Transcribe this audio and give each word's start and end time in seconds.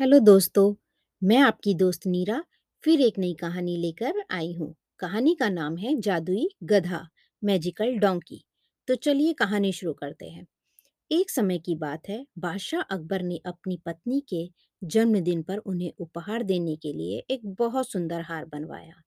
Hello 0.00 0.18
दोस्तों, 0.18 0.74
मैं 1.22 1.38
आपकी 1.38 1.74
दोस्त 1.74 2.06
नीरा 2.06 2.44
फिर 2.84 3.00
एक 3.00 3.18
नई 3.18 3.34
कहानी 3.34 3.76
लेकर 3.76 4.22
आई 4.30 4.52
हूँ। 4.52 4.74
कहानी 4.98 5.34
का 5.34 5.48
नाम 5.48 5.76
है 5.76 5.94
जादुई 6.00 6.48
गधा 6.62 7.00
मैजिकल 7.42 7.92
डोंकी 7.98 8.40
तो 8.88 8.94
चलिए 8.94 9.32
कहानी 9.32 9.72
शुरू 9.72 9.92
करते 9.92 10.28
हैं। 10.28 10.46
एक 11.10 11.30
समय 11.30 11.58
की 11.58 11.74
बात 11.74 12.08
है, 12.08 12.26
बादशाह 12.38 12.80
अकबर 12.80 13.22
ने 13.22 13.40
अपनी 13.46 13.78
पत्नी 13.86 14.22
के 14.28 14.48
जन्मदिन 14.82 15.42
पर 15.42 15.58
उन्हें 15.58 15.92
उपहार 15.98 16.42
देने 16.42 16.76
के 16.76 16.92
लिए 16.92 17.22
एक 17.30 17.46
बहुत 17.54 17.90
सुंदर 17.90 18.20
हार 18.20 18.44
बनवाया 18.44 19.02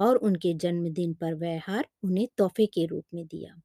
और 0.00 0.16
उनके 0.16 0.54
जन्मदिन 0.54 1.14
पर 1.14 1.34
वह 1.34 1.60
हार 1.66 1.86
उन्हें 2.04 2.28
तोहफे 2.38 2.66
के 2.66 2.86
रूप 2.86 3.04
में 3.14 3.26
दिया। 3.26 3.60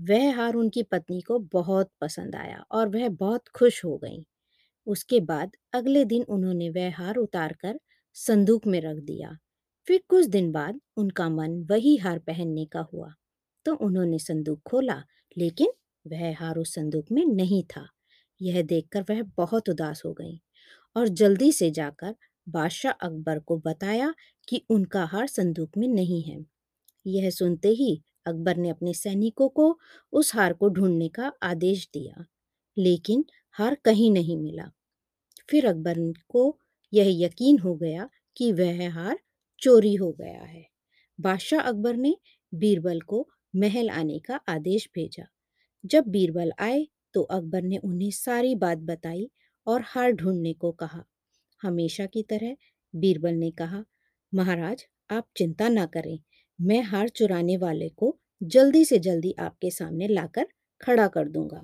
वह 0.00 0.34
हार 0.36 0.54
उनकी 0.54 0.82
पत्नी 0.82 1.20
को 1.20 1.38
बहुत 1.52 1.90
पसंद 2.00 2.36
आया 2.36 2.64
और 2.70 2.88
वह 2.88 3.08
बहुत 3.08 3.48
खुश 3.48 3.84
हो 3.84 3.96
गई। 3.98 4.24
उसके 4.86 5.20
बाद 5.22 5.56
अगले 5.74 6.04
दिन 6.06 6.22
उन्होंने 6.30 6.68
वह 6.70 6.94
हार 6.96 7.16
उतारकर 7.18 7.78
संदूक 8.16 8.66
में 8.66 8.80
रख 8.80 8.96
दिया। 9.04 9.36
फिर 9.88 10.02
कुछ 10.08 10.26
दिन 10.28 10.50
बाद 10.52 10.80
उनका 10.98 11.28
मन 11.30 11.60
वही 11.70 11.96
हार 11.98 12.18
पहनने 12.20 12.64
का 12.66 12.80
हुआ। 12.92 13.12
तो 13.66 13.74
उन्होंने 13.76 14.18
संदूक 14.18 14.60
खोला, 14.66 15.02
लेकिन 15.36 15.72
वह 16.04 16.34
हार 16.38 16.58
उस 16.58 16.74
संदूक 16.74 17.06
में 17.12 17.24
नहीं 17.26 17.62
था। 17.66 17.86
यह 18.40 18.62
देखकर 18.64 19.04
वह 19.10 19.22
बहुत 19.36 19.68
उदास 19.68 20.02
हो 20.04 20.12
गई 20.14 20.40
और 20.96 21.08
जल्दी 21.14 21.52
से 21.52 21.70
जाकर 21.72 22.14
बादशाह 22.46 22.92
अकबर 23.02 23.38
को 23.42 23.58
बताया 23.60 24.14
कि 24.48 24.62
उनका 24.70 25.04
हार 25.06 25.26
संदूक 25.28 25.76
में 25.78 25.88
नहीं 25.88 26.22
है। 26.22 26.44
यह 27.06 27.30
सुनते 27.30 27.68
ही 27.72 27.92
अकबर 28.26 28.56
ने 28.56 28.70
अपने 28.70 28.94
सैनिकों 28.94 29.48
को 29.50 29.78
उस 30.12 30.34
हार 30.34 30.52
को 30.54 30.68
ढूँढने 30.70 31.08
का 31.10 31.32
आदेश 31.44 31.88
दिया, 31.94 32.24
लेकिन 32.76 33.24
हार 33.56 33.76
कहीं 33.84 34.10
नहीं 34.12 34.36
मिला। 34.38 34.70
फिर 35.48 35.66
अकबर 35.66 35.98
को 36.28 36.58
यह 36.92 37.06
यकीन 37.24 37.58
हो 37.58 37.74
गया 37.74 38.08
कि 38.36 38.52
वह 38.52 38.88
हार 38.90 39.18
चोरी 39.62 39.94
हो 39.94 40.12
गया 40.12 40.42
है। 40.42 40.66
बादशाह 41.18 41.60
अकबर 41.60 41.96
ने 41.96 42.16
बीरबल 42.52 43.00
को 43.00 43.26
महल 43.54 43.90
आने 43.90 44.18
का 44.18 44.40
आदेश 44.48 44.88
भेजा। 44.94 45.26
जब 45.84 46.04
बीरबल 46.06 46.52
आए 46.60 46.86
तो 47.14 47.22
अकबर 47.22 47.62
ने 47.62 47.76
उन्हें 47.76 48.10
सारी 48.10 48.54
बात 48.54 48.78
बताई 48.78 49.30
और 49.66 49.82
हार 49.84 50.12
ढूँढने 50.12 50.52
को 50.52 50.72
कहा। 50.72 51.04
हमेशा 51.62 52.06
की 52.06 52.22
तरह 52.22 52.56
बीरबल 52.94 53.34
ने 53.34 53.50
कहा, 53.50 53.84
महाराज, 54.32 54.86
आप 55.10 55.26
चिंता 55.36 55.68
ना 55.68 55.86
करें, 55.86 56.18
मैं 56.58 56.82
हार 56.82 57.08
चुराने 57.08 57.56
वाले 57.56 57.88
को 57.88 58.16
जल्दी 58.42 58.84
से 58.84 58.98
जल्दी 58.98 59.34
आपके 59.38 59.70
सामने 59.70 60.08
लाकर 60.08 60.46
खड़ा 60.80 61.06
कर 61.08 61.28
दूँगा। 61.28 61.62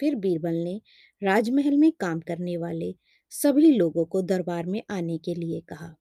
फिर 0.00 0.14
बीरबल 0.16 0.54
ने 0.54 0.80
राजमहल 1.22 1.76
में 1.76 1.90
काम 2.00 2.20
करने 2.20 2.56
वाले 2.56 2.94
सभी 3.32 3.70
लोगों 3.72 4.04
को 4.04 4.22
दरबार 4.22 4.66
में 4.66 4.82
आने 4.90 5.18
के 5.18 5.34
लिए 5.34 5.60
कहा। 5.60 5.94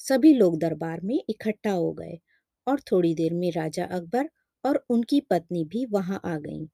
सभी 0.00 0.32
लोग 0.34 0.58
दरबार 0.58 1.00
में 1.00 1.18
इकट्ठा 1.30 1.72
हो 1.72 1.92
गए 1.92 2.18
और 2.66 2.80
थोड़ी 2.92 3.14
देर 3.14 3.34
में 3.34 3.50
राजा 3.52 3.84
अकबर 3.84 4.28
और 4.64 4.84
उनकी 4.90 5.20
पत्नी 5.20 5.64
भी 5.64 5.84
वहाँ 5.86 6.20
आ 6.24 6.36
गईं। 6.38 6.66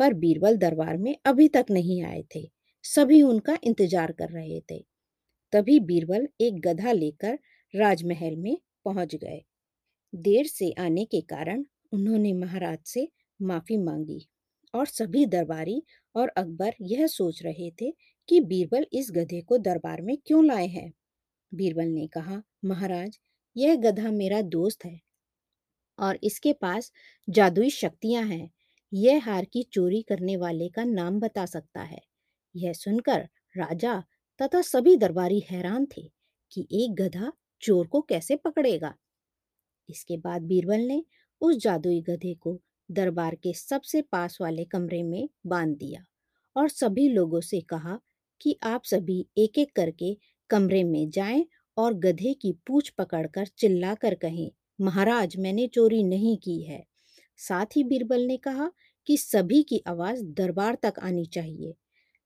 पर 0.00 0.14
बीरबल 0.14 0.56
दरबार 0.56 0.96
में 0.96 1.16
अभी 1.26 1.48
तक 1.48 1.66
नहीं 1.70 2.02
आए 2.04 2.22
थे। 2.34 2.48
सभी 2.84 3.22
उनका 3.22 3.56
इंतज़ार 3.64 4.12
कर 4.12 4.30
रहे 4.30 4.60
थे। 4.70 4.78
तभी 5.52 5.78
बीरबल 5.82 6.28
एक 6.40 6.60
गधा 6.60 6.92
लेकर 6.92 7.38
राजमहल 7.74 8.36
में 8.36 8.56
पहुँच 8.84 9.14
गए। 9.14 9.42
देर 10.12 10.46
से 10.46 10.70
आने 10.80 11.04
के 11.04 11.20
कारण 11.20 11.64
उन्होंने 11.92 12.32
महाराज 12.34 12.78
से 12.86 13.08
माफ़ी 13.40 13.76
मांगी। 13.76 14.26
और 14.74 14.86
सभी 14.86 15.26
दरबारी 15.26 15.82
और 16.14 16.28
अकबर 16.28 16.74
यह 16.82 17.06
सोच 17.06 17.42
रहे 17.42 17.70
थे 17.80 17.90
कि 18.28 18.40
बीरबल 18.40 18.86
इस 18.92 19.10
गधे 19.10 19.40
को 19.40 19.58
दरबार 19.58 20.02
में 20.02 20.16
क्यों 20.26 20.44
लाए 20.46 20.66
हैं। 20.66 20.92
बीरबल 21.52 21.88
ने 21.88 22.06
कहा, 22.06 22.42
महाराज, 22.64 23.18
यह 23.56 23.76
गधा 23.76 24.10
मेरा 24.10 24.40
दोस्त 24.42 24.84
है 24.84 25.00
और 25.98 26.18
इसके 26.22 26.52
पास 26.52 26.92
जादुई 27.28 27.70
शक्तियाँ 27.70 28.22
हैं। 28.24 28.50
यह 28.92 29.24
हार 29.24 29.44
की 29.44 29.62
चोरी 29.62 30.02
करने 30.02 30.36
वाले 30.36 30.68
का 30.68 30.84
नाम 30.84 31.20
बता 31.20 31.46
सकता 31.46 31.82
है। 31.82 32.00
यह 32.54 32.72
सुनकर 32.72 33.28
राजा 33.56 34.00
तथा 34.40 34.60
सभी 34.62 34.96
दरबारी 34.96 35.40
हैरान 35.40 35.86
थे 35.86 36.02
कि 36.52 36.66
एक 36.72 36.94
गधा 36.94 37.32
चोर 37.62 37.86
को 37.86 38.00
कैसे 38.00 38.36
पकड़ेगा। 38.36 38.94
इसके 39.88 40.16
बाद 40.16 40.42
बीरबल 40.42 40.80
ने 40.80 41.04
उस 41.40 41.56
जादुई 41.56 42.00
गधे 42.00 42.34
को 42.34 42.60
दरबार 42.90 43.34
के 43.34 43.52
सबसे 43.54 44.02
पास 44.02 44.38
वाले 44.40 44.64
कमरे 44.64 45.02
में 45.02 45.28
बाँध 45.46 45.76
दिया 45.76 46.04
और 46.56 46.68
सभी 46.68 47.08
लोगों 47.08 47.40
से 47.40 47.60
कहा 47.60 47.98
कि 48.40 48.56
आप 48.62 48.84
सभी 48.84 49.26
एक 49.38 49.58
एक 49.58 49.72
करके 49.76 50.16
कमरे 50.50 50.84
में 50.84 51.10
जाएँ 51.10 51.46
और 51.76 51.94
गधे 51.94 52.32
की 52.34 52.52
पूछ 52.66 52.88
पकड़कर 52.90 53.46
चिल्लाकर 53.48 54.14
कहें, 54.14 54.50
महाराज, 54.78 55.36
मैंने 55.36 55.66
चोरी 55.66 56.02
नहीं 56.02 56.36
की 56.38 56.62
है। 56.62 56.84
साथ 57.38 57.76
ही 57.76 57.84
बीरबल 57.84 58.22
ने 58.22 58.36
कहा 58.36 58.70
कि 59.08 59.16
सभी 59.16 59.62
की 59.62 59.82
आवाज़ 59.86 60.24
दरबार 60.24 60.74
तक 60.82 60.98
आनी 61.02 61.24
चाहिए। 61.26 61.74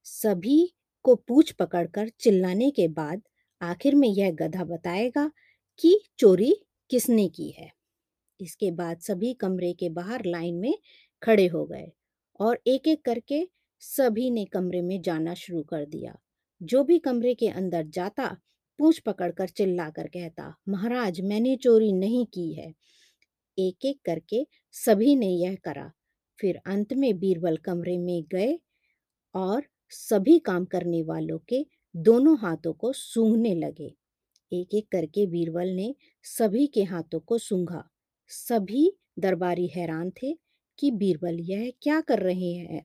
सभी 0.06 0.72
को 1.04 1.14
पूछ 1.14 1.50
पकड़कर 1.52 2.08
चिल्लाने 2.20 2.70
के 2.70 2.88
बाद 2.88 3.22
आखिर 3.60 3.94
में 3.94 4.08
यह 4.08 4.30
गधा 4.32 4.64
बताएगा 4.64 5.30
कि 5.78 6.00
चोरी 6.18 6.54
किसने 6.90 7.28
की 7.28 7.50
है। 7.50 7.70
इसके 8.40 8.70
बाद 8.70 8.98
सभी 8.98 9.34
कमरे 9.34 9.72
के 9.72 9.88
बाहर 9.88 10.24
लाइन 10.26 10.54
में 10.54 10.74
खड़े 11.22 11.46
हो 11.46 11.64
गए 11.64 11.92
और 12.40 12.60
एक 12.66 12.88
एक 12.88 13.04
करके 13.04 13.48
सभी 13.80 14.30
ने 14.30 14.44
कमरे 14.44 14.82
में 14.82 15.02
जाना 15.02 15.34
शुरू 15.34 15.62
कर 15.62 15.86
दिया। 15.86 16.18
जो 16.62 16.84
भी 16.84 16.98
कमरे 16.98 17.34
के 17.34 17.48
अंदर 17.48 17.86
जाता, 17.86 18.36
पूछ 18.78 18.98
पकड़कर 18.98 19.48
चिल्लाकर 19.48 20.06
कहता, 20.06 20.54
महाराज, 20.68 21.20
मैंने 21.20 21.56
चोरी 21.56 21.92
नहीं 21.92 22.26
की 22.26 22.52
है। 22.54 22.74
एक 23.58 23.84
एक 23.84 24.00
करके 24.04 24.46
सभी 24.72 25.16
ने 25.16 25.28
यह 25.28 25.54
करा। 25.54 25.92
फिर 26.40 26.60
अंत 26.66 26.92
में 26.92 27.18
बीरबल 27.18 27.56
कमरे 27.56 27.98
में 27.98 28.24
गए 28.32 28.58
और 29.34 29.62
सभी 29.88 30.38
काम 30.38 30.64
करने 30.64 31.02
वालों 31.02 31.38
के 31.38 31.66
दोनों 31.96 32.38
हाथों 32.38 32.72
को 32.72 32.92
सूंघने 32.92 33.54
लगे। 33.54 33.94
एक 34.52 34.74
एक 34.74 34.88
करके 34.92 35.26
बीरबल 35.26 35.68
ने 35.68 35.94
सभी 36.22 36.66
के 36.66 36.82
हाथों 36.82 37.20
को 37.20 37.38
सूंघा। 37.38 37.90
सभी 38.30 38.90
दरबारी 39.18 39.66
हैरान 39.66 40.10
थे 40.22 40.32
कि 40.78 40.90
बीरबल 40.90 41.38
यह 41.40 41.72
क्या 41.82 42.00
कर 42.00 42.18
रहे 42.18 42.52
हैं। 42.52 42.84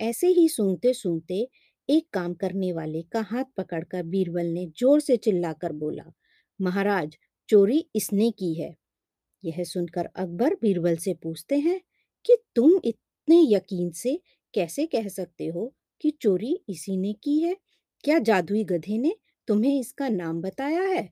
ऐसे 0.00 0.26
ही 0.28 0.48
सूंघते 0.48 0.92
सूंघते 0.94 1.46
एक 1.88 2.08
काम 2.12 2.34
करने 2.34 2.72
वाले 2.72 3.02
का 3.02 3.20
हाथ 3.20 3.44
पकड़कर 3.56 4.02
बीरबल 4.02 4.46
ने 4.46 4.66
ज़ोर 4.78 5.00
से 5.00 5.16
चिल्लाकर 5.16 5.72
बोला, 5.72 6.04
महाराज, 6.60 7.16
चोरी 7.48 7.84
इसने 7.94 8.30
की 8.30 8.54
है। 8.54 8.74
यह 9.42 9.62
सुनकर 9.64 10.06
अकबर 10.06 10.54
बीरबल 10.54 10.96
से 10.96 11.14
पूछते 11.14 11.58
हैं 11.58 11.80
कि 12.24 12.36
तुम 12.56 12.80
इतने 12.84 13.40
यकीन 13.48 13.90
से 13.90 14.20
कैसे 14.54 14.86
कह 14.86 15.08
सकते 15.08 15.46
हो 15.46 15.72
कि 16.00 16.10
चोरी 16.10 16.58
इसी 16.68 16.96
ने 16.96 17.12
की 17.12 17.38
है? 17.40 17.56
क्या 18.04 18.18
जादुई 18.18 18.64
गधे 18.64 18.98
ने 18.98 19.14
तुम्हें 19.48 19.78
इसका 19.80 20.08
नाम 20.08 20.40
बताया 20.42 20.82
है? 20.82 21.08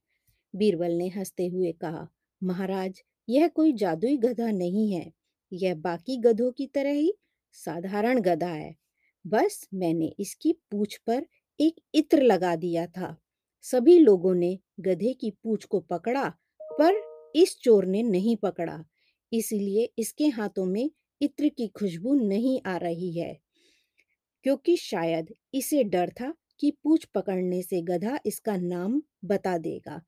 बीरबल 0.55 0.93
ने 0.93 1.09
हँसते 1.09 1.47
हुए 1.47 1.73
कहा, 1.73 2.09
महाराज 2.43 3.03
यह 3.31 3.49
कोई 3.49 3.73
जादुई 3.73 4.17
गधा 4.17 4.51
नहीं 4.51 4.93
है। 4.93 5.13
यह 5.53 5.75
बाकी 5.75 6.17
गधों 6.17 6.53
की 6.53 6.67
तरह 6.67 6.91
ही 6.91 7.15
साधारण 7.53 8.21
गधा 8.21 8.53
है। 8.53 8.77
बस 9.27 9.69
मैंने 9.75 10.15
इसकी 10.21 10.53
पूछ 10.53 10.97
पर 10.97 11.27
एक 11.61 11.75
इत्र 11.95 12.23
लगा 12.23 12.57
दिया 12.57 12.87
था। 12.87 13.17
सभी 13.63 13.99
लोगों 13.99 14.35
ने 14.35 14.59
गधे 14.81 15.13
की 15.13 15.31
पूछ 15.31 15.65
को 15.65 15.81
पकड़ा, 15.81 16.29
पर 16.63 16.95
इस 17.37 17.59
चोर 17.59 17.85
ने 17.85 18.03
नहीं 18.03 18.37
पकड़ा। 18.37 18.85
इसलिए 19.33 19.93
इसके 19.99 20.27
हाथों 20.27 20.65
में 20.65 20.91
इत्र 21.23 21.49
की 21.49 21.69
खुशबू 21.69 22.15
नहीं 22.15 22.61
आ 22.67 22.77
रही 22.77 23.19
है। 23.19 23.41
क्योंकि 24.43 24.77
शायद 24.77 25.35
इसे 25.55 25.85
डर 25.85 26.11
था 26.11 26.35
कि 26.61 26.71
पूछ 26.71 27.05
पकड़ने 27.05 27.63
से 27.63 27.83
गधा 27.83 28.19
इसका 28.27 28.57
नाम 28.57 29.03
बता 29.25 29.59
देगा। 29.59 30.03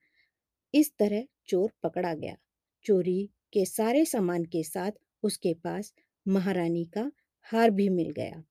इस 0.74 0.92
तरह 0.98 1.24
चोर 1.46 1.70
पकड़ा 1.82 2.14
गया। 2.14 2.36
चोरी 2.84 3.20
के 3.52 3.64
सारे 3.64 4.04
सामान 4.04 4.44
के 4.46 4.62
साथ 4.64 4.92
उसके 5.22 5.54
पास 5.64 5.92
महारानी 6.26 6.84
का 6.94 7.10
हार 7.46 7.70
भी 7.70 7.88
मिल 7.90 8.10
गया। 8.10 8.42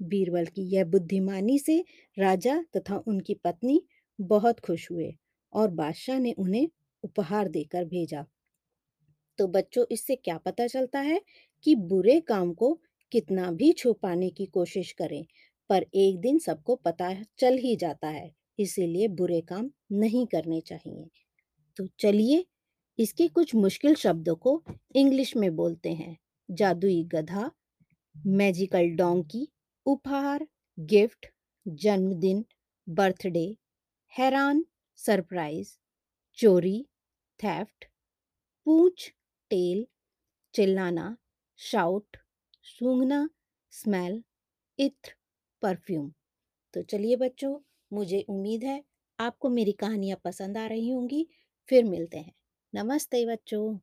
बीरबल 0.00 0.46
की 0.46 0.62
यह 0.70 0.84
बुद्धिमानी 0.86 1.58
से 1.58 1.78
राजा 2.16 2.60
तथा 2.76 3.02
उनकी 3.06 3.34
पत्नी 3.44 3.80
बहुत 4.18 4.60
खुश 4.60 4.90
हुए 4.90 5.14
और 5.52 5.68
बादशाह 5.72 6.18
ने 6.18 6.32
उन्हें 6.38 6.68
उपहार 7.04 7.48
देकर 7.48 7.84
भेजा। 7.86 8.24
तो 9.38 9.46
बच्चों, 9.48 9.84
इससे 9.90 10.16
क्या 10.16 10.36
पता 10.38 10.66
चलता 10.66 11.00
है 11.00 11.20
कि 11.66 11.74
बुरे 11.88 12.18
काम 12.22 12.52
को 12.54 12.72
कितना 13.12 13.50
भी 13.52 13.72
छुपाने 13.72 14.30
की 14.30 14.46
कोशिश 14.48 14.92
करें, 14.92 15.24
पर 15.70 15.86
एक 15.96 16.18
दिन 16.20 16.38
सबको 16.38 16.74
पता 16.76 17.12
चल 17.38 17.56
ही 17.58 17.74
जाता 17.76 18.08
है, 18.08 18.30
इसीलिए 18.58 19.08
बुरे 19.10 19.40
काम 19.42 19.70
नहीं 19.94 20.26
करने 20.26 20.60
चाहिए। 20.60 21.06
तो 21.76 21.86
चलिए 21.98 22.44
इसके 22.98 23.28
कुछ 23.28 23.54
मुश्किल 23.54 23.94
शब्दों 23.94 24.36
को 24.36 24.62
इंग्लिश 24.96 25.36
में 25.36 25.56
बोलते 25.56 25.92
हैं। 25.92 26.16
जादुई 26.50 27.04
गधा, 27.04 27.50
मैजिकल 28.26 28.90
डोंकी, 28.90 29.48
उपहार, 29.86 30.46
गिफ्ट, 30.78 31.26
जन्मदिन, 31.66 32.44
बर्थडे, 32.88 33.56
हैरान, 34.18 34.64
सरप्राइज़, 34.96 35.78
चोरी, 36.38 36.86
थेफ्ट, 37.40 37.84
पूछ, 38.66 39.14
टेल, 39.50 39.86
चिल्लाना, 40.54 41.16
शाउट, 41.56 42.16
सूंघना, 42.62 43.28
स्मेल, 43.72 44.22
इत्र, 44.78 45.14
परफ्यूम। 45.62 46.12
तो 46.74 46.82
चलिए 46.82 47.16
बच्चों, 47.16 47.58
मुझे 47.92 48.24
उम्मीद 48.28 48.64
है 48.64 48.84
आपको 49.18 49.48
मेरी 49.48 49.72
कहानियाँ 49.72 50.20
पसंद 50.24 50.58
आ 50.58 50.66
रही 50.66 50.90
होंगी। 50.90 51.28
फिर 51.68 51.84
मिलते 51.84 52.18
हैं। 52.18 52.32
नमस्ते 52.74 53.24
बच्चों। 53.26 53.78